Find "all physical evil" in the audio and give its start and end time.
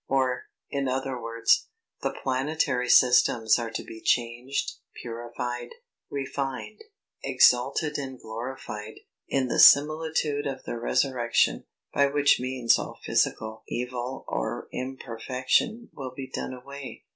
12.79-14.25